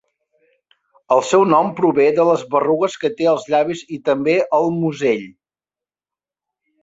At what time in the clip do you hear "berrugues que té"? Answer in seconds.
2.55-3.27